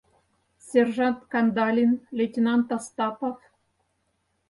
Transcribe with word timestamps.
Сержант 0.67 1.19
Кандалин, 1.31 1.91
лейтенант 2.17 2.67
Остапов... 2.77 3.37